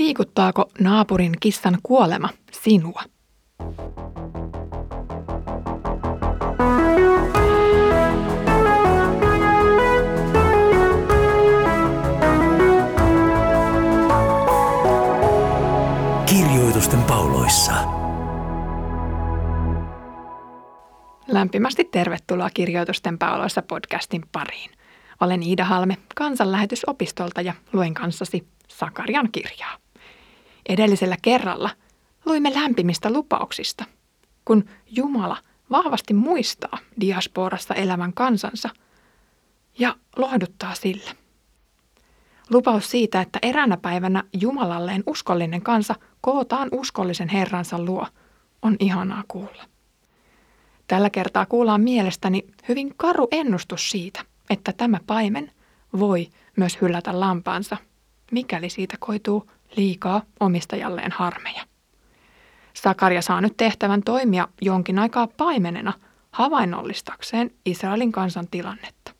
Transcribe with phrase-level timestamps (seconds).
[0.00, 3.02] Liikuttaako naapurin kissan kuolema sinua?
[16.26, 17.72] Kirjoitusten pauloissa.
[21.28, 24.70] Lämpimästi tervetuloa Kirjoitusten pauloissa podcastin pariin.
[25.20, 29.89] Olen Iida Halme kansanlähetysopistolta ja luen kanssasi Sakarian kirjaa.
[30.68, 31.70] Edellisellä kerralla
[32.26, 33.84] luimme lämpimistä lupauksista,
[34.44, 35.36] kun Jumala
[35.70, 38.68] vahvasti muistaa diasporassa elävän kansansa
[39.78, 41.10] ja lohduttaa sille.
[42.50, 48.06] Lupaus siitä, että eräänä päivänä Jumalalleen uskollinen kansa kootaan uskollisen Herransa luo,
[48.62, 49.62] on ihanaa kuulla.
[50.86, 55.52] Tällä kertaa kuullaan mielestäni hyvin karu ennustus siitä, että tämä paimen
[55.98, 57.76] voi myös hyllätä lampaansa,
[58.30, 61.62] mikäli siitä koituu liikaa omistajalleen harmeja.
[62.74, 65.92] Sakaria saa nyt tehtävän toimia jonkin aikaa paimenena
[66.30, 69.12] havainnollistakseen Israelin kansan tilannetta.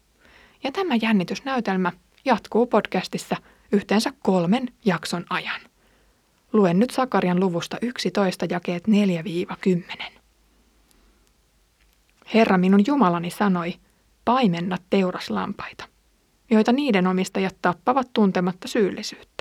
[0.65, 1.93] Ja tämä jännitysnäytelmä
[2.25, 3.37] jatkuu podcastissa
[3.73, 5.61] yhteensä kolmen jakson ajan.
[6.53, 10.21] Luen nyt Sakarian luvusta 11 jakeet 4-10.
[12.35, 13.75] Herra minun Jumalani sanoi,
[14.25, 15.85] paimenna teuraslampaita,
[16.51, 19.40] joita niiden omistajat tappavat tuntematta syyllisyyttä.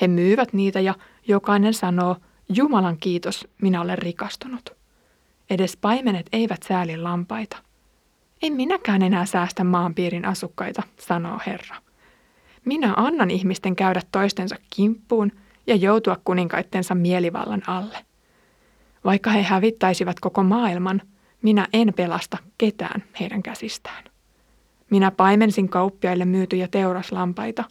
[0.00, 0.94] He myyvät niitä ja
[1.28, 2.16] jokainen sanoo,
[2.48, 4.70] Jumalan kiitos, minä olen rikastunut.
[5.50, 7.56] Edes paimenet eivät sääli lampaita.
[8.42, 11.76] En minäkään enää säästä maanpiirin asukkaita, sanoo Herra.
[12.64, 15.32] Minä annan ihmisten käydä toistensa kimppuun
[15.66, 17.98] ja joutua kuninkaittensa mielivallan alle.
[19.04, 21.02] Vaikka he hävittäisivät koko maailman,
[21.42, 24.04] minä en pelasta ketään heidän käsistään.
[24.90, 27.64] Minä paimensin kauppiaille myytyjä teuraslampaita.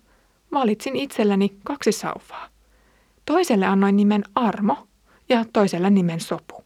[0.52, 2.50] Valitsin itselleni kaksi sauvaa.
[3.26, 4.88] Toiselle annoin nimen Armo
[5.30, 6.64] ja toiselle nimen Sopu.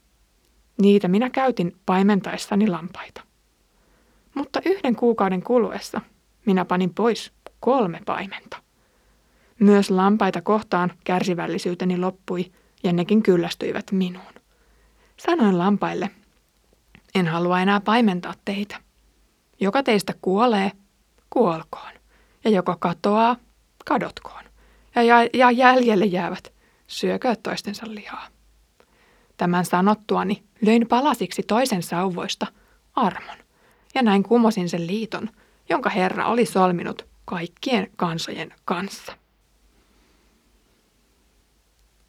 [0.81, 3.21] Niitä minä käytin paimentaessani lampaita.
[4.35, 6.01] Mutta yhden kuukauden kuluessa
[6.45, 8.57] minä panin pois kolme paimenta.
[9.59, 12.51] Myös lampaita kohtaan kärsivällisyyteni loppui
[12.83, 14.33] ja nekin kyllästyivät minuun.
[15.17, 16.09] Sanoin lampaille,
[17.15, 18.75] en halua enää paimentaa teitä.
[19.59, 20.71] Joka teistä kuolee,
[21.29, 21.91] kuolkoon.
[22.43, 23.35] Ja joka katoaa,
[23.85, 24.43] kadotkoon.
[24.95, 26.53] Ja, ja, ja jäljelle jäävät,
[26.87, 28.27] syökö toistensa lihaa.
[29.37, 32.47] Tämän sanottuani löin palasiksi toisen sauvoista
[32.95, 33.37] armon,
[33.95, 35.29] ja näin kumosin sen liiton,
[35.69, 39.13] jonka Herra oli solminut kaikkien kansojen kanssa.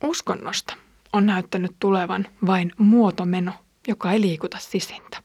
[0.04, 0.74] Uskonnosta
[1.12, 3.52] on näyttänyt tulevan vain muotomeno,
[3.88, 5.22] joka ei liikuta sisintä.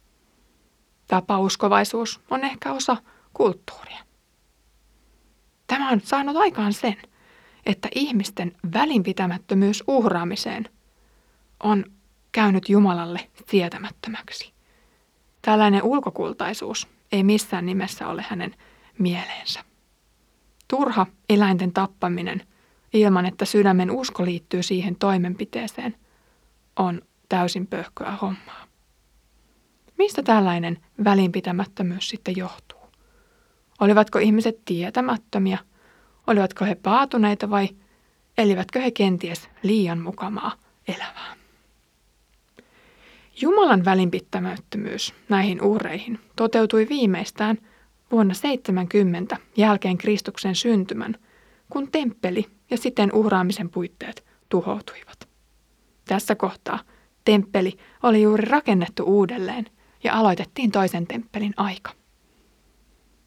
[1.07, 2.97] Tapauskovaisuus on ehkä osa
[3.33, 4.06] kulttuuria.
[5.67, 6.95] Tämä on saanut aikaan sen,
[7.65, 10.69] että ihmisten välinpitämättömyys uhraamiseen
[11.63, 11.85] on
[12.31, 14.53] käynyt Jumalalle sietämättömäksi.
[15.41, 18.55] Tällainen ulkokultaisuus ei missään nimessä ole hänen
[18.99, 19.63] mieleensä.
[20.67, 22.41] Turha eläinten tappaminen
[22.93, 25.95] ilman, että sydämen usko liittyy siihen toimenpiteeseen,
[26.75, 28.67] on täysin pöhköä hommaa.
[29.97, 32.76] Mistä tällainen välinpitämättömyys sitten johtuu?
[33.81, 35.57] Olivatko ihmiset tietämättömiä?
[36.27, 37.69] Olivatko he paatuneita vai
[38.37, 40.51] elivätkö he kenties liian mukamaa
[40.87, 41.35] elämää?
[43.41, 47.57] Jumalan välinpitämättömyys näihin uhreihin toteutui viimeistään
[48.11, 51.15] vuonna 70 jälkeen Kristuksen syntymän,
[51.69, 55.27] kun temppeli ja siten uhraamisen puitteet tuhoutuivat.
[56.05, 56.79] Tässä kohtaa
[57.25, 59.65] temppeli oli juuri rakennettu uudelleen
[60.03, 61.91] ja aloitettiin toisen temppelin aika.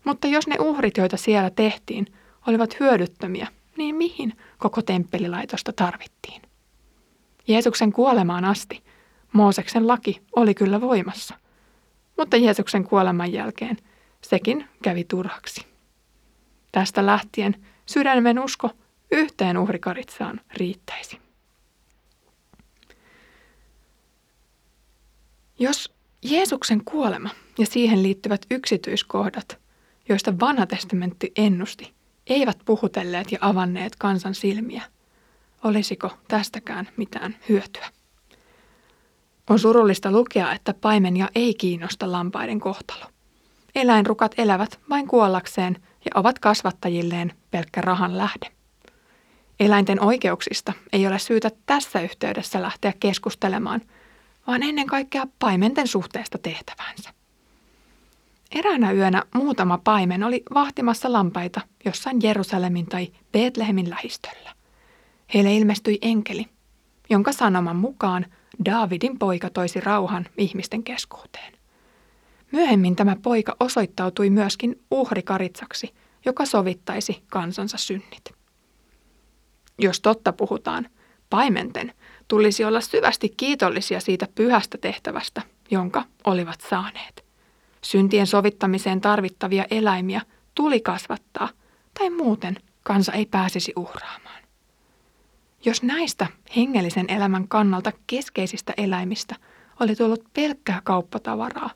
[0.05, 2.07] Mutta jos ne uhrit, joita siellä tehtiin,
[2.47, 6.43] olivat hyödyttömiä, niin mihin koko temppelilaitosta tarvittiin?
[7.49, 8.83] Jeesuksen kuolemaan asti
[9.33, 11.35] Mooseksen laki oli kyllä voimassa,
[12.19, 13.77] mutta Jeesuksen kuoleman jälkeen
[14.21, 15.67] sekin kävi turhaksi.
[16.73, 18.71] Tästä lähtien sydämen usko
[19.11, 21.19] yhteen uhrikaritsaan riittäisi.
[25.59, 29.60] Jos Jeesuksen kuolema ja siihen liittyvät yksityiskohdat,
[30.11, 31.93] joista vanha testamentti ennusti,
[32.27, 34.83] eivät puhutelleet ja avanneet kansan silmiä,
[35.65, 37.87] olisiko tästäkään mitään hyötyä?
[39.51, 43.05] On surullista lukea, että paimenia ei kiinnosta lampaiden kohtalo.
[43.75, 48.53] Eläinrukat elävät vain kuollakseen ja ovat kasvattajilleen pelkkä rahan lähde.
[49.61, 53.81] Eläinten oikeuksista ei ole syytä tässä yhteydessä lähteä keskustelemaan,
[54.47, 57.20] vaan ennen kaikkea paimenten suhteesta tehtävänsä.
[58.55, 64.55] Eräänä yönä muutama paimen oli vahtimassa lampaita jossain Jerusalemin tai Betlehemin lähistöllä.
[65.35, 66.47] Heille ilmestyi enkeli,
[67.11, 68.27] jonka sanoman mukaan
[68.65, 71.53] Daavidin poika toisi rauhan ihmisten keskuuteen.
[72.53, 75.95] Myöhemmin tämä poika osoittautui myöskin uhrikaritsaksi,
[76.25, 78.25] joka sovittaisi kansansa synnit.
[79.79, 80.89] Jos totta puhutaan,
[81.31, 81.95] paimenten
[82.29, 87.30] tulisi olla syvästi kiitollisia siitä pyhästä tehtävästä, jonka olivat saaneet.
[87.85, 90.21] Syntien sovittamiseen tarvittavia eläimiä
[90.55, 91.49] tuli kasvattaa,
[91.99, 94.43] tai muuten kansa ei pääsisi uhraamaan.
[95.65, 99.37] Jos näistä hengellisen elämän kannalta keskeisistä eläimistä
[99.81, 101.71] oli tullut pelkkää kauppatavaraa,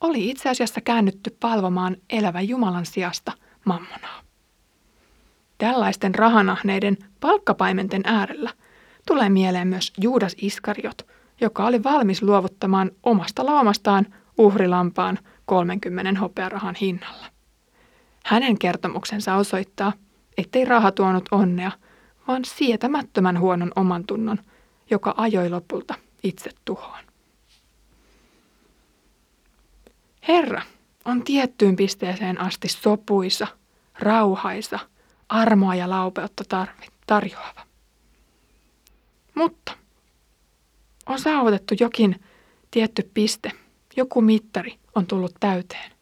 [0.00, 3.32] oli itse asiassa käännytty palvomaan elävän Jumalan sijasta
[3.64, 4.22] mammonaa.
[5.58, 8.50] Tällaisten rahanahneiden palkkapaimenten äärellä
[9.06, 11.06] tulee mieleen myös Juudas Iskariot,
[11.40, 14.06] joka oli valmis luovuttamaan omasta laumastaan
[14.38, 17.26] uhrilampaan 30 hopearahan hinnalla.
[18.24, 19.92] Hänen kertomuksensa osoittaa,
[20.36, 21.72] ettei raha tuonut onnea,
[22.28, 24.38] vaan sietämättömän huonon oman tunnon,
[24.90, 27.04] joka ajoi lopulta itse tuhoon.
[30.28, 30.62] Herra
[31.04, 33.46] on tiettyyn pisteeseen asti sopuisa,
[33.98, 34.78] rauhaisa,
[35.28, 36.66] armoa ja laupeutta
[37.06, 37.66] tarjoava.
[39.34, 39.72] Mutta
[41.06, 42.24] on saavutettu jokin
[42.70, 43.52] tietty piste,
[43.98, 45.92] joku mittari on tullut täyteen.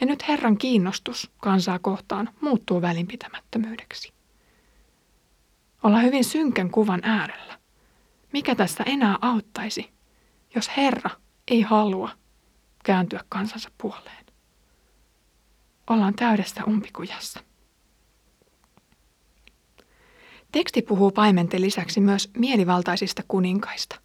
[0.00, 4.12] Ja nyt Herran kiinnostus kansaa kohtaan muuttuu välinpitämättömyydeksi.
[5.82, 7.58] Olla hyvin synkän kuvan äärellä.
[8.32, 9.90] Mikä tässä enää auttaisi,
[10.54, 11.10] jos Herra
[11.48, 12.10] ei halua
[12.84, 14.24] kääntyä kansansa puoleen?
[15.90, 17.40] Ollaan täydessä umpikujassa.
[20.52, 23.96] Teksti puhuu paimenten lisäksi myös mielivaltaisista kuninkaista.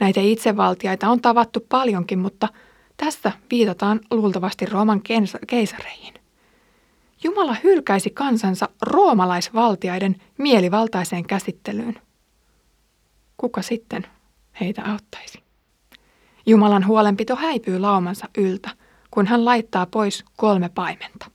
[0.00, 2.48] Näitä itsevaltiaita on tavattu paljonkin, mutta
[3.04, 5.02] tässä viitataan luultavasti Rooman
[5.46, 6.14] keisareihin.
[7.24, 12.00] Jumala hylkäisi kansansa roomalaisvaltiaiden mielivaltaiseen käsittelyyn.
[13.36, 14.06] Kuka sitten
[14.60, 15.42] heitä auttaisi?
[16.46, 18.70] Jumalan huolenpito häipyy laumansa yltä,
[19.10, 21.30] kun hän laittaa pois kolme paimenta.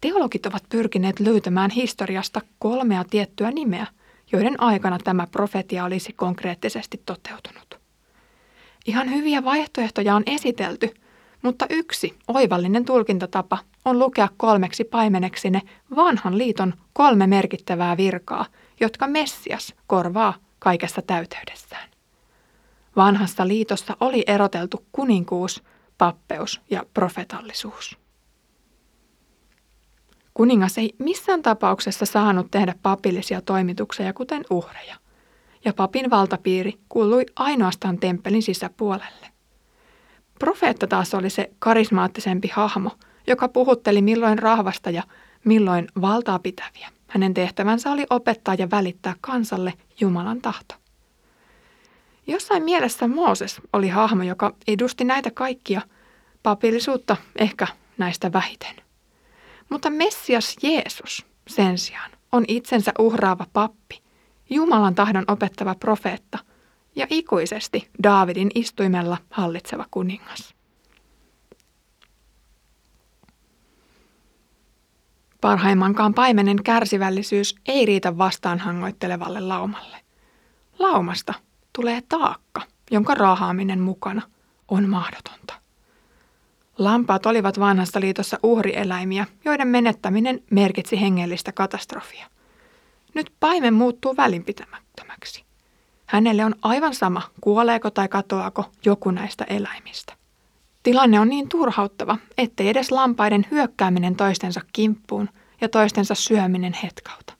[0.00, 3.86] Teologit ovat pyrkineet löytämään historiasta kolmea tiettyä nimeä,
[4.32, 7.81] joiden aikana tämä profetia olisi konkreettisesti toteutunut.
[8.86, 10.94] Ihan hyviä vaihtoehtoja on esitelty,
[11.42, 15.60] mutta yksi oivallinen tulkintatapa on lukea kolmeksi paimeneksi ne
[15.96, 18.46] vanhan liiton kolme merkittävää virkaa,
[18.80, 21.88] jotka Messias korvaa kaikessa täyteydessään.
[22.96, 25.62] Vanhassa liitossa oli eroteltu kuninkuus,
[25.98, 27.98] pappeus ja profetallisuus.
[30.34, 34.96] Kuningas ei missään tapauksessa saanut tehdä papillisia toimituksia kuten uhreja,
[35.64, 39.26] ja papin valtapiiri kuului ainoastaan temppelin sisäpuolelle.
[40.38, 42.90] Profeetta taas oli se karismaattisempi hahmo,
[43.26, 45.02] joka puhutteli milloin rahvasta ja
[45.44, 46.88] milloin valtaa pitäviä.
[47.08, 50.74] Hänen tehtävänsä oli opettaa ja välittää kansalle Jumalan tahto.
[52.26, 55.82] Jossain mielessä Mooses oli hahmo, joka edusti näitä kaikkia,
[56.42, 57.66] papillisuutta ehkä
[57.98, 58.76] näistä vähiten.
[59.70, 64.02] Mutta Messias Jeesus sen sijaan on itsensä uhraava pappi,
[64.52, 66.38] Jumalan tahdon opettava profeetta
[66.96, 70.54] ja ikuisesti Daavidin istuimella hallitseva kuningas.
[75.40, 79.96] Parhaimmankaan paimenen kärsivällisyys ei riitä vastaanhangoittelevalle laumalle.
[80.78, 81.34] Laumasta
[81.72, 84.22] tulee taakka, jonka raahaaminen mukana
[84.68, 85.54] on mahdotonta.
[86.78, 92.26] Lampaat olivat vanhassa liitossa uhrieläimiä, joiden menettäminen merkitsi hengellistä katastrofia.
[93.14, 95.44] Nyt paimen muuttuu välinpitämättömäksi.
[96.06, 100.14] Hänelle on aivan sama, kuoleeko tai katoako joku näistä eläimistä.
[100.82, 105.28] Tilanne on niin turhauttava, ettei edes lampaiden hyökkääminen toistensa kimppuun
[105.60, 107.34] ja toistensa syöminen hetkauta.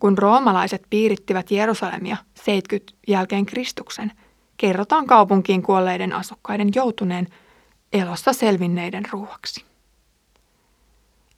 [0.00, 4.12] Kun roomalaiset piirittivät Jerusalemia 70 jälkeen Kristuksen,
[4.56, 7.28] kerrotaan kaupunkiin kuolleiden asukkaiden joutuneen
[7.92, 9.64] elossa selvinneiden ruuaksi.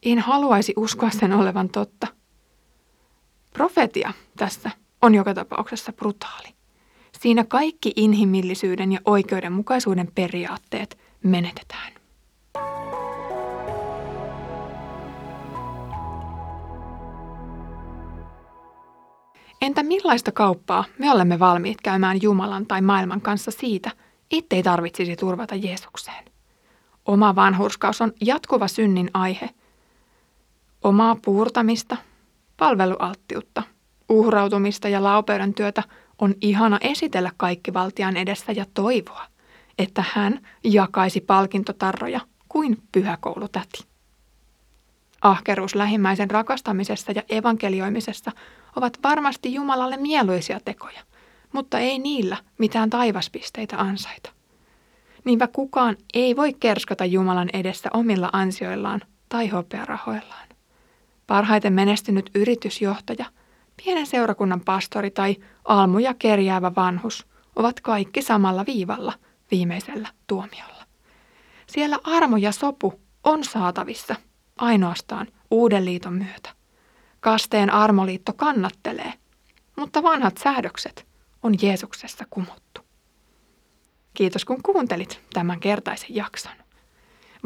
[0.02, 2.06] En haluaisi uskoa sen olevan totta.
[3.56, 4.70] Profetia tässä
[5.02, 6.48] on joka tapauksessa brutaali.
[7.20, 11.92] Siinä kaikki inhimillisyyden ja oikeudenmukaisuuden periaatteet menetetään.
[19.62, 23.90] Entä millaista kauppaa me olemme valmiit käymään Jumalan tai maailman kanssa siitä,
[24.30, 26.24] ettei tarvitsisi turvata Jeesukseen?
[27.06, 29.50] Oma vanhurskaus on jatkuva synnin aihe.
[30.82, 31.96] Omaa puurtamista,
[32.56, 33.62] palvelualttiutta,
[34.08, 35.82] uhrautumista ja laupeuden työtä
[36.18, 39.26] on ihana esitellä kaikki valtian edessä ja toivoa,
[39.78, 43.84] että hän jakaisi palkintotarroja kuin pyhäkoulutäti.
[45.22, 48.32] Ahkeruus lähimmäisen rakastamisessa ja evankelioimisessa
[48.76, 51.00] ovat varmasti Jumalalle mieluisia tekoja,
[51.52, 54.30] mutta ei niillä mitään taivaspisteitä ansaita.
[55.24, 60.45] Niinpä kukaan ei voi kerskata Jumalan edessä omilla ansioillaan tai hopearahoillaan.
[61.26, 63.24] Parhaiten menestynyt yritysjohtaja,
[63.84, 69.12] pienen seurakunnan pastori tai almuja kerjäävä vanhus ovat kaikki samalla viivalla
[69.50, 70.84] viimeisellä tuomiolla.
[71.66, 74.16] Siellä armo ja sopu on saatavissa
[74.56, 76.50] ainoastaan uuden liiton myötä.
[77.20, 79.12] Kasteen armoliitto kannattelee,
[79.76, 81.06] mutta vanhat säädökset
[81.42, 82.80] on Jeesuksessa kumottu.
[84.14, 86.52] Kiitos kun kuuntelit tämän kertaisen jakson.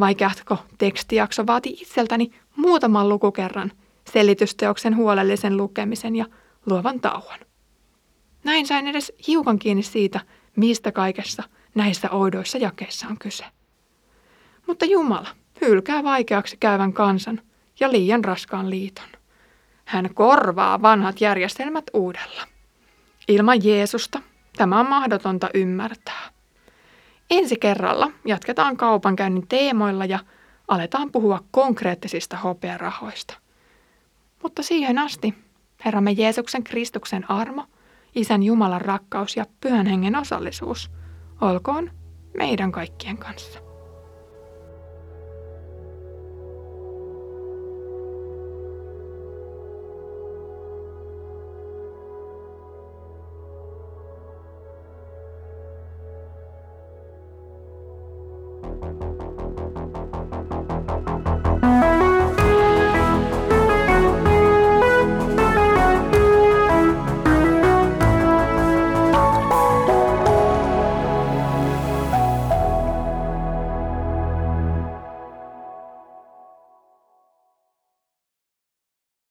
[0.00, 3.72] Vaikeatko tekstijakso vaati itseltäni muutaman lukukerran
[4.12, 6.26] selitysteoksen huolellisen lukemisen ja
[6.66, 7.38] luovan tauon.
[8.44, 10.20] Näin sain edes hiukan kiinni siitä,
[10.56, 11.42] mistä kaikessa
[11.74, 13.44] näissä oudoissa jakeissa on kyse.
[14.66, 15.28] Mutta Jumala
[15.60, 17.40] hylkää vaikeaksi käyvän kansan
[17.80, 19.08] ja liian raskaan liiton.
[19.84, 22.42] Hän korvaa vanhat järjestelmät uudella.
[23.28, 24.22] Ilman Jeesusta
[24.56, 26.30] tämä on mahdotonta ymmärtää.
[27.30, 30.18] Ensi kerralla jatketaan kaupankäynnin teemoilla ja
[30.70, 33.34] aletaan puhua konkreettisista hopearahoista.
[34.42, 35.34] Mutta siihen asti
[35.84, 37.64] Herramme Jeesuksen Kristuksen armo,
[38.14, 40.90] Isän Jumalan rakkaus ja Pyhän Hengen osallisuus
[41.40, 41.90] olkoon
[42.36, 43.69] meidän kaikkien kanssa.